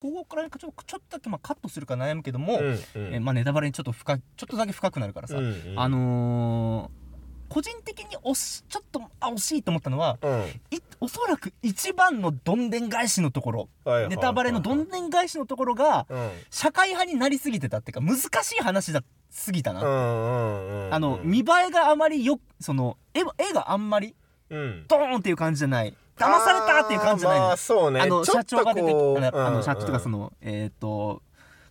[0.00, 2.78] ここからちょっとちょっとだけまあカットするか悩むけども、うんうん。
[3.14, 5.74] えーまあ、ネタバレにちょっと深いちょっとだけ深くなるからさ、うんうん。
[5.76, 7.08] あのー
[7.48, 10.40] 個人的に惜しちょっとあ惜しいと思ったのはうん。
[10.70, 13.68] いおそらく一番のどんでん返しのところ。
[13.86, 14.10] はいはいはい。
[14.10, 16.30] ネタバレのどんでん返しのところがうん。
[16.50, 24.14] 社会派になりすぎてたっていうか難しい話だすぎたな、うんうんうんあの見栄えがあまりよその絵絵があんまり
[24.50, 24.84] うん。
[24.86, 28.00] ドーンっていう感じじゃない騙されたっていう感じじゃないのあそうね。
[28.00, 31.22] あの社長が出てきこうあの社長とかそのえっ、と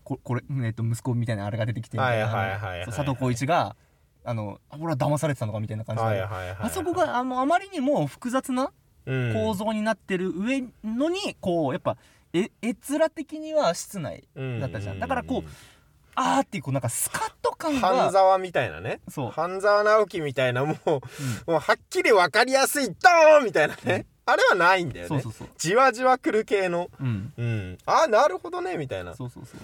[0.04, 3.76] ここれ、えー、と息子みたいなあれが出てきて佐藤浩市が
[4.24, 8.72] あのあ俺は騙されてたのかみたいな感じで、あそこがあのあまりにも複雑な
[9.08, 9.34] うん。
[9.34, 11.98] 構造になってる上のにこうやっぱ
[12.34, 15.00] え絵面的には室内だったじゃん。
[15.00, 15.50] だからこう
[16.14, 19.00] あーっていうこうなんかスカッと感が半沢みたいなね。
[19.08, 19.32] そう。
[19.32, 20.94] 半沢直樹みたいなもううん。
[20.94, 21.00] も
[21.48, 25.08] うはっきり分かりやすいドーンみたいなねあれはないんだよね。
[25.08, 25.48] そうそうそう。
[25.58, 26.90] じわじわくる系の。
[27.00, 27.34] うん。
[27.38, 27.78] うん。
[27.86, 29.16] ああなるほどねみたいな。
[29.16, 29.60] そうそうそう。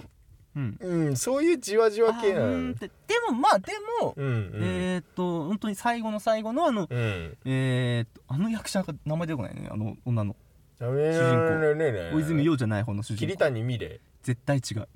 [0.56, 0.78] うん。
[0.80, 2.90] うんそういうじわじわあ系なので
[3.30, 4.52] もまあでも、うんうん。
[4.64, 7.38] えーっと本当に最後の最後のあのうん。
[7.46, 10.36] えーっとあの役者が名前出てこないねあの女の。
[10.80, 12.18] 主人公。
[12.18, 14.00] 大泉洋じゃない方の主人桐公谷美玲。
[14.22, 14.88] 絶対違う。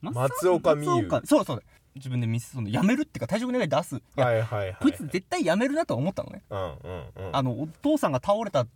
[0.00, 1.08] 松岡美優。
[1.24, 1.62] そうそう
[1.94, 3.96] 自分でミスその辞めるっていうか退職願い出す。
[3.96, 6.42] いや、はいはいはいこいつ絶対辞めるなとは思ったのね。
[6.50, 7.36] うんうんうん。
[7.36, 8.66] あのお父さんが倒れた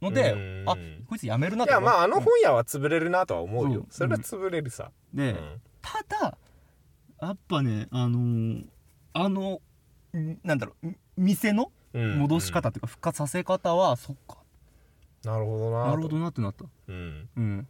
[0.00, 0.64] のでうん。
[0.68, 0.74] あ
[1.08, 3.72] こいつ辞めるないとや思うまああの本屋は潰れるなとは思ううん。
[3.72, 4.90] よそれは潰れるさ。
[5.12, 5.60] で、うん。
[5.82, 6.38] ただ
[7.20, 8.64] やっぱねあのー
[9.14, 9.60] あの
[10.16, 12.18] んなんだろう店のうん。
[12.20, 14.38] 戻し方っていうか復活させ方は、そっか。
[15.24, 16.64] なるほどななるほどなってなった。
[16.88, 17.28] うん。
[17.36, 17.68] うん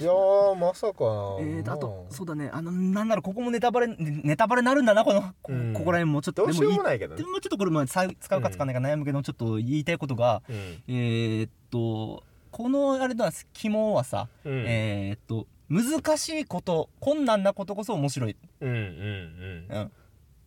[0.00, 0.94] いやーまさか。
[1.40, 2.50] えーと、あとまあそうだね。
[2.52, 5.72] あのなんだろうここもネタバレねネタバレになるんだなこのこ,、うん。
[5.72, 7.22] ここら辺もちょっとどうしようでももないけどね。
[7.22, 10.56] でもちょっとこれまあさ使うか使わないか悩むけど、ちょっと言いたいことがうん。
[10.88, 14.64] えー、っとこのあれだ肝はさ、うん。
[14.66, 19.76] えー、っと難しいこと困難なことこそ面白い、うんうんうん。
[19.76, 19.90] うん、っ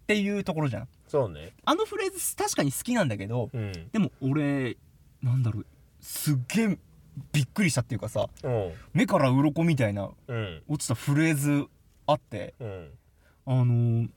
[0.05, 0.87] ていうところじゃん。
[1.07, 1.53] そうね。
[1.63, 3.71] あのフレーズ確かに好きなんだけどうん。
[3.91, 4.77] でも俺
[5.21, 5.65] なんだろう。
[6.01, 6.77] すっげえ
[7.31, 8.71] びっくりしたっていうかさうん。
[8.93, 10.61] 目から鱗みたいなうん。
[10.67, 11.65] 落ちたフレーズ
[12.07, 12.89] あってうん。
[13.45, 14.09] あのー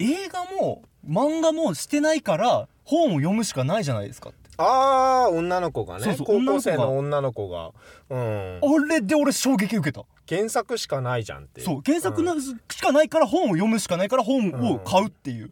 [0.00, 4.38] 映画も漫画もしてないから本を読むしかないじゃないですかって。
[4.56, 6.04] ああ女の子がね。
[6.04, 7.72] そうそう高校生の女の子が。
[8.08, 8.60] うん。
[8.62, 10.04] あれで俺衝撃受けた。
[10.28, 15.50] 原作しかないじゃんってそう原作のしかないから本を読むしかないから本を買うっていう、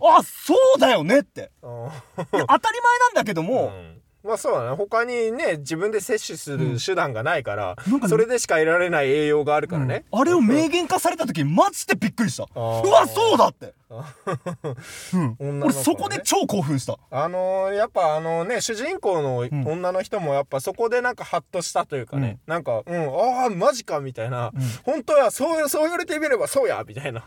[0.00, 1.50] あそうだよねって。
[1.62, 3.95] 当たり前なんだけども、うん
[4.26, 4.76] まあそうだね。
[4.76, 10.20] 他にね自分で摂取する手段がないから、なんかねそれでしか得られない栄養があるからね、うん。
[10.20, 12.48] あれを明言化された時マジでびっくりした。
[12.54, 13.74] うわそうだって、
[15.14, 15.58] うん。
[15.58, 15.64] ね。
[15.64, 16.98] 俺そこで超興奮した。
[17.10, 23.08] あのーやっぱあのね主人公のん女の人もやっぱそこでなんかハッとしたというかね、なんかうん
[23.42, 24.52] ああマジかみたいな、ん。
[24.84, 27.22] 本当やそうそう言われてみればそうやみたいな、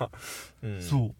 [0.64, 1.16] うん、そう。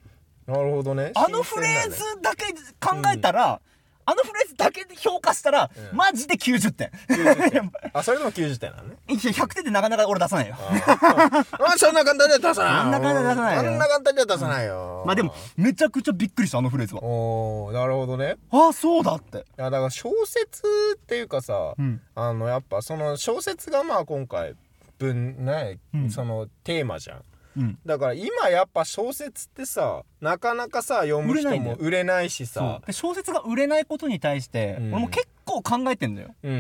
[0.52, 1.12] なるほどね。
[1.14, 2.52] あのフレーズだけ
[2.84, 3.62] 考えたら、
[4.10, 5.98] あのフレーズだけで評価したら、うん。
[5.98, 6.92] マジで90点。
[7.08, 7.72] だね90点。
[7.94, 8.96] あそれでも90点なのね。
[9.08, 10.56] いや100点でなかなか俺出さないよ。
[10.60, 12.82] ああそんな簡単には出さない。
[12.82, 13.64] そんな簡単には出さないよ。
[13.64, 17.04] そんな簡単には出さないよ、まあでもめちゃくちゃびっくりしたあのフレーズは。
[17.04, 18.38] おおなるほどね。
[18.52, 19.38] ああそうだって。
[19.38, 20.64] いやだから小説
[20.96, 22.02] っていうかさ、うん。
[22.16, 24.56] あのやっぱその小説がまあ今回
[24.98, 26.10] 分ね、うん。
[26.10, 27.24] そのテーマじゃん
[27.58, 27.80] うん。
[27.86, 32.64] だから今やっぱ小説ってさなかなかさ読む人も売れないしそう。
[32.64, 34.94] さで小説が売れないことに対して、うん。
[34.94, 36.52] 俺も結構考えてんだよ、うん。
[36.52, 36.56] う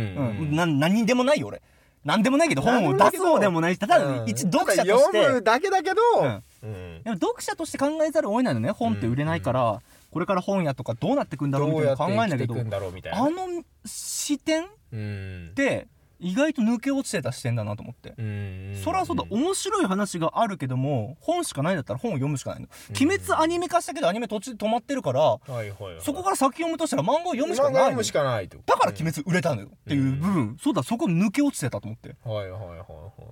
[0.46, 0.56] ん。
[0.56, 1.62] な何でもないよ俺。
[2.06, 4.30] 何でもないけど何本を出す方でもないしただうん。
[4.30, 4.88] 一読者として。
[4.88, 6.44] 読むだけだけど、うん。
[6.64, 7.20] うん。
[7.20, 13.20] 読者として考えざるを得ないのね本って売れないから、これから本屋とかどうなってくんだろうみどたいな考えんだけどくんだろうみたいな。
[13.20, 15.52] あの視点っうん。
[15.56, 15.88] て
[16.20, 18.82] 意外と抜け落ちてた視点だなと思って、うん。
[18.84, 19.24] そりゃそうだ。
[19.30, 26.02] 面白い話があるけども本しかないんだったら本を読むしかないの、鬼滅アニメ化したけどアニメ途中で止まってるからはいはいはい。
[26.02, 32.16] そこから先読むとしたら漫画を読むしかないしかないだから鬼滅売れたのよっていう部分、そうだそこ抜け落ちてたと思って。
[32.26, 32.80] うんはいはいはい。
[32.80, 32.86] は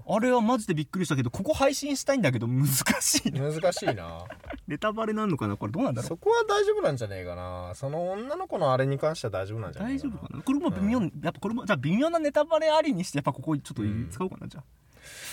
[0.09, 2.67] あれはマジでびっくりしたけどここ配信したいんだけど難
[3.01, 4.23] しいい難しいな。
[4.67, 5.55] ネタバレなんのかな？
[5.57, 6.07] これどうなんだろう？
[6.09, 7.71] そこは大丈夫なんじゃねえかな。
[7.75, 9.89] その女の子のあれに関しては大丈夫なんじゃな。
[9.89, 10.41] い大丈夫かな？
[10.41, 14.09] これも微妙、やっぱこれもじゃあ微妙なネタバレありにしてやっぱここちょっとうん。
[14.09, 14.63] 使おうかな、じゃあ。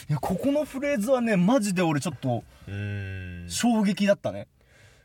[0.08, 3.46] いやここのフレーズはねマジで俺ちょっとうん。
[3.48, 4.48] 衝撃だったね。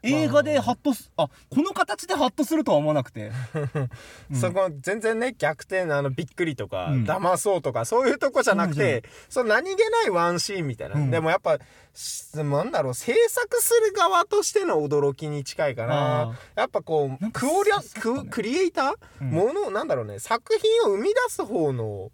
[0.01, 3.31] 映画でハッとすあこの形でハッとするとは思わなくて。
[4.31, 4.35] うん。
[4.35, 7.03] そこ全然ね逆転あのびっくりとか、うん。
[7.03, 11.11] 騙そうとかそういうとこじゃなくてその何気ないワンシーンみたいな、うん。
[11.11, 11.59] でもやっぱ
[11.93, 19.31] しなんだろう制作する側としての驚きに近いかあなやっぱこうクオリアククリエイター、うん。
[19.31, 22.11] ものなんだろうね作品を生み出す方の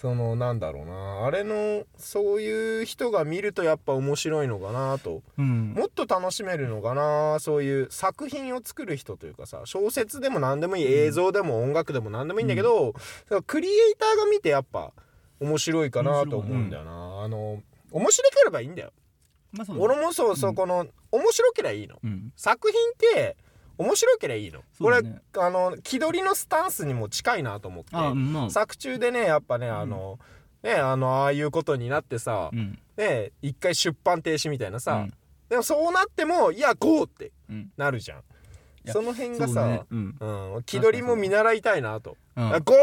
[0.00, 1.26] そのなんだろうな。
[1.26, 5.20] あれのそういう人が見るとやっぱ面白いのかなと。
[5.36, 5.74] うん。
[5.74, 7.38] もっと楽しめるのかな。
[7.38, 12.94] そういう作品を作る人というかさ小説でも何でもいい映像でも音楽でも何でもいいんだけど、
[13.46, 14.92] クリエイターが見てやっぱ
[15.38, 18.92] 面白いかなと思うんだよな、あの面白ければいいんだよ、
[19.52, 20.56] まあ俺もそうそう、うん。
[20.56, 21.98] この面白ければいいの。
[22.02, 22.32] うん。
[22.36, 23.36] 作品って
[23.80, 24.98] 面白ければいいの、これ
[25.38, 27.96] あの気取りのスタンスにも近いなと思って。
[27.96, 28.50] まあ。
[28.50, 30.18] 作中でねやっぱねあの、
[30.62, 32.78] ねあのああいうことになってさ、うん。
[32.98, 35.14] ね一回出版停止みたいなさ、うん。
[35.48, 37.04] でもそうなってもいや GO!
[37.04, 37.72] ってうん。
[37.78, 38.22] なるじゃん。
[38.84, 39.82] やその辺がさね。
[39.90, 40.16] うん。
[40.20, 42.54] うん、気取りも見習いたいなと、うん。
[42.54, 42.74] あ GO!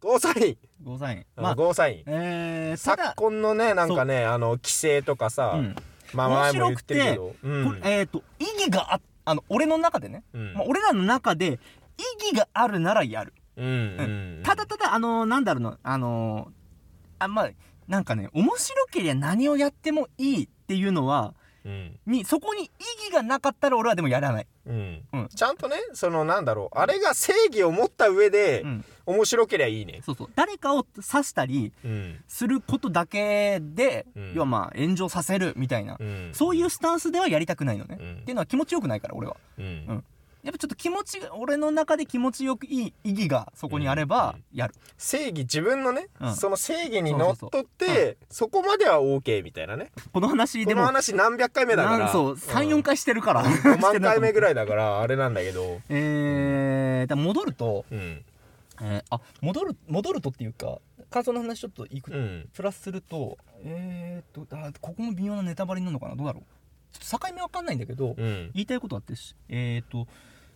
[0.00, 1.26] GO サイン、ゴーサイン。
[1.36, 2.02] まあ、まあ GO サイン。
[2.06, 5.62] えーた昨だ今のねなんかねあの規制とかさ、う。
[5.62, 5.76] ん
[6.12, 7.80] まあ前も言ってるけど、うん。
[7.82, 10.54] えっと意義がああの俺の中でねうん。
[10.54, 11.58] まあ俺らの中で
[11.98, 13.32] 意義があるならやる。
[13.56, 14.42] うんうん。
[14.44, 16.52] ただただあのなんだろうのあの
[17.18, 17.50] あまあ
[17.86, 21.34] なんかね面白ければ何をやってもいいっていうのはうん
[22.06, 22.70] にそこに意
[23.06, 24.46] 義がなかったら俺はでもやらない。
[24.66, 25.02] うん。
[25.12, 25.28] うん。
[25.28, 28.84] ちゃんとねそのなんだろうあれが正義を持った上でうん。
[29.06, 30.00] 面白ければいいね。
[30.04, 30.30] そうそう。
[30.34, 32.22] 誰かを刺したりうん。
[32.28, 34.32] することだけで、うん。
[34.34, 36.30] 要はまあ炎上させるみたいな、うん。
[36.32, 38.12] そういうスタンスではやりたくないのね、うん。
[38.20, 39.36] っていうのは気持ちよくないから俺は。
[39.58, 39.64] うん。
[39.64, 40.04] うん
[40.42, 46.34] やっぱちょっと気持ちが俺の中で気持ちよくいい意義がそこにあればやる、正義自分のね、うん。
[46.36, 49.90] その正義にのっとってそこまでは OK みたいなね。
[50.12, 52.12] この話でこのも話何百回目だから。
[52.12, 55.80] そう34回してるから、5万回目ぐいらいだからあれなんだけど。
[55.90, 58.24] えー、だから戻ると、うん。
[58.80, 60.78] えーあ戻る戻るとっていうか
[61.10, 62.48] 感想の話ちょっといく、うん。
[62.54, 66.14] プラスするとえー、っとあここも微妙なネタバレになるのかな？
[66.14, 66.42] どうだろう？
[66.92, 68.50] 境目わかんないんだけど、うん。
[68.54, 70.06] 言いたいことあってしえー、っと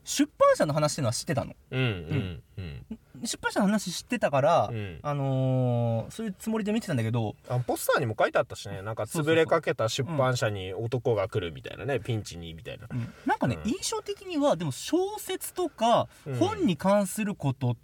[0.05, 1.55] 出版社の話っていうのは知ってたの？
[1.71, 2.99] うんうんうん。
[3.25, 4.99] 出版社の話知ってたから、うん。
[5.01, 8.83] あのーそういうつもりで見てたんだけどあポスターにも書いてあったしね。
[8.83, 12.89] なんか潰れかけた出版社に男が来るみたいなねピンチにみたいな。
[12.91, 13.13] うん。
[13.27, 13.71] なんかね、うん。
[13.71, 17.77] 印象的にはでも小説とかうん本に関すること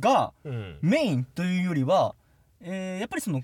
[0.00, 0.78] がうん。
[0.82, 2.16] メインというよりは、
[2.60, 3.42] えーやっぱりその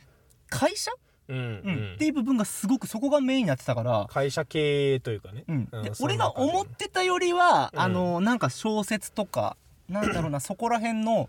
[0.51, 0.91] 会社、
[1.29, 5.45] っていう部分がすごくそこがメインになってたから、会社経営というかね。
[5.47, 5.69] うん。
[5.71, 7.81] うんで俺が思ってたよりは、うん。
[7.81, 9.57] あのなんか小説とか
[9.89, 11.29] なんだろうな そこら辺の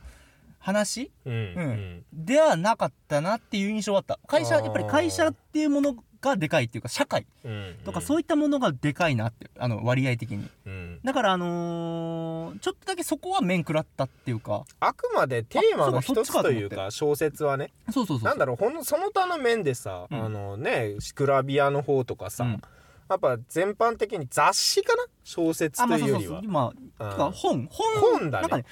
[0.60, 1.12] 話？
[1.25, 2.06] うんうん。
[2.13, 4.19] ではなかったなっていう印象はあった。
[4.28, 10.50] 会社やっぱり会社っていうものがでかいっていうか社会うんとかそういったものがでかいなってあの割合的に。
[10.66, 11.00] うん。
[11.04, 14.63] だからあのーちょっとだけそこは面食らったっていうか。
[14.80, 17.71] あくまでテーマの一つというかか小説はね。
[17.92, 20.25] そうそうそうなんだろうほんのその他の面でさ、うん。
[20.25, 22.62] あのねグラビアの方とかさ、うん。
[23.10, 25.04] やっぱ全般的に雑誌かな？
[25.24, 26.19] 小説というよりは。
[26.19, 26.42] そうそう。
[26.44, 26.75] 今うん。
[26.75, 27.68] てか本。
[27.71, 28.48] 本本だね。
[28.48, 28.66] なんかね、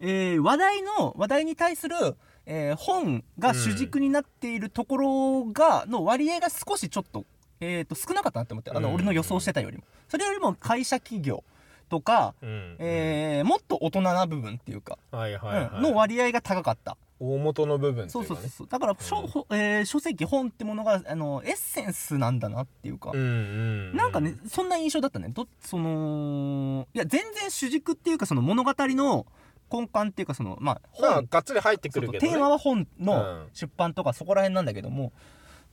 [0.00, 1.96] えー話題の話題に対する、
[2.46, 7.24] えー本が主軸になっているところが、の割合が少しちょっと,、
[7.60, 9.84] えー、と少なかったなって思ってあの、うん俺の予想してたよりも。
[10.08, 11.44] それよりも会社企業
[11.88, 12.76] とか、うん。
[12.78, 16.96] えーもっと大人な部分っていうか、の割合が高かった。
[17.22, 18.66] 大元の部分とそいうそうそうそう。
[18.68, 23.16] だから、書ほえー書籍本ってものがあのエッセンスなんだなっていうか、う
[23.94, 25.28] なんかねそんな印象だったね。
[25.28, 29.26] どそのいや全然主軸っていうかその物語の
[29.72, 33.14] 根幹っていうかそのまあまあ本がっつり入ってくるけど、ね、テーマは本うの
[33.44, 33.48] ん。
[33.52, 35.12] 出版とかそこら辺なんだけども、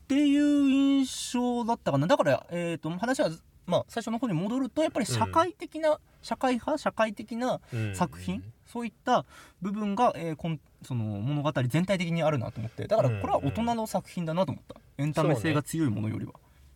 [0.03, 2.07] っていう印象だったかな。
[2.07, 3.29] だから、えー、と話は、
[3.65, 7.95] まあ、最初の方に戻るとやっぱり社会的な、社会派社会的なうん。
[7.95, 9.25] 作品、そういった
[9.61, 12.87] 部分が、えーこんその物語全体的にあるなと思って。
[12.87, 16.33] だからこれは大人の作品だなと思った、エンタメ性が強いものよりは。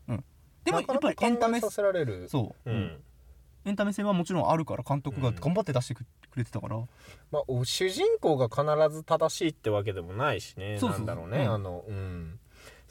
[0.07, 0.23] う、ん、
[0.63, 2.27] でもやっぱりエンタメさせられる。
[2.27, 3.03] そう、ううんん
[3.65, 6.03] エンタメ性はもちろんあるから監督が頑張って出してく
[6.35, 6.77] れてたから、
[7.31, 12.39] まあ、主人公が必ず正しいってわけでもないしねそうなんだろうね、うん、あのうん。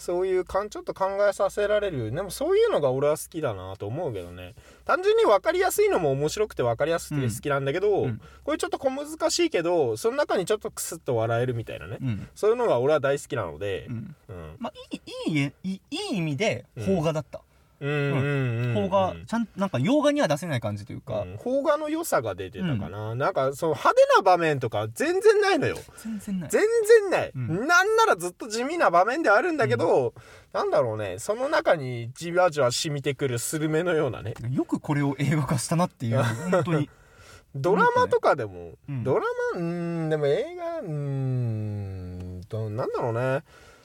[0.00, 4.54] そういうかんちょっと考えさせられるでもそういうのが俺は好きだなと思うけどね。
[4.86, 14.16] 単純に分かりやすいのも面白くて分かりやすくて好きなんだけど、うん、これちょっと小難しいけどその中にちょっとクスッと笑えるみたいなね、うん、そういうのが俺は大好きなので、うん。
[14.58, 15.80] まあ、いいいいい
[16.14, 17.42] い意味で邦画だった、
[17.80, 21.38] 邦画ちゃんなんか洋画には出せない感じというか、うん。
[21.38, 25.78] 邦画の良さが出てたかな、なんかその派手な場面とか全然ないのよ。
[25.96, 26.50] 全然ない。
[26.50, 26.62] 全
[27.00, 27.66] 然ない、うん。
[27.66, 30.12] なんならずっと地味な場面ではあるんだけど、
[30.52, 31.18] なんだろうね。
[31.18, 34.34] その中にじわじわ染みてくるスルメのようなね。
[34.50, 36.22] よくこれを映画化したなっていう。
[36.22, 36.90] 本当に。
[37.54, 39.02] ドラマとかでも、うん。
[39.02, 39.22] ドラ
[39.54, 43.42] マうーんでも映画うーんとなんだろうね。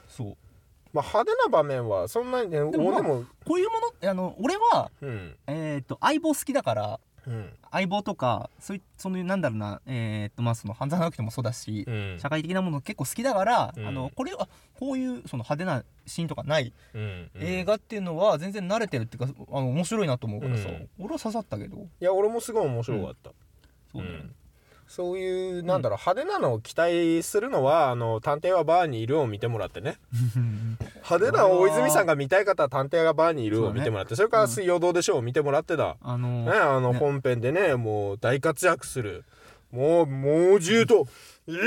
[0.08, 0.38] そう
[0.96, 5.36] まあ派手な場面はそんなにねでもまあこういうものあの俺はうん。
[5.46, 7.50] えっ、と相棒好きだからうん。
[7.70, 12.18] 相棒とかそういそのなんだろうなえーっとまあその半沢直樹でもそうだし、うん。
[12.18, 13.86] 社会的なもの結構好きだから、うん。
[13.86, 14.48] あのこれは
[14.80, 16.72] こういうその派手なシーンとかない。
[16.94, 17.30] うん。
[17.36, 20.90] 映画っていうのは全然慣れてるっていうかあの面白いなと思うからさ、うん。
[21.00, 21.76] 俺は刺さったけど。
[21.78, 23.32] いや俺もすごい面白かった、
[23.92, 24.36] そうね、うん
[24.88, 29.98] そういうなんだろう派手なのを期待するのはあの探偵はバーにいるを見てもらってね。
[31.10, 37.00] 派手な大泉さんが見たい方は探偵がバーにいるを見てもらってそ,、れから水曜どうでしょうを見てもらってだ、あのね、あのね。
[37.00, 39.26] 本編でねもう大活躍する。
[39.72, 41.08] もう猛獣と
[41.48, 41.60] 「イエ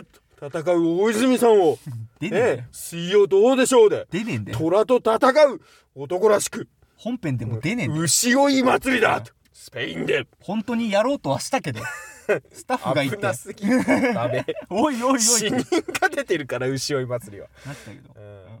[0.00, 0.04] ー!」
[0.50, 1.78] と戦う大泉さんを
[2.20, 4.06] 出ね水曜どうでしょうで
[4.52, 5.60] 虎と戦う
[5.94, 8.02] 男らしく本編でも出ねえんだよ。
[8.02, 10.26] 牛追い祭りだとスペインで。
[10.40, 11.80] 本当にやろうとはしたけど
[12.52, 13.16] スタッフがいて。
[13.16, 13.66] 危なすぎ。
[13.66, 13.82] る
[14.14, 14.44] ダメ。
[14.70, 15.20] おいおいおい。
[15.20, 15.56] 死人
[16.00, 18.14] が出てるから牛追い祭りは、なったけど。
[18.16, 18.60] うん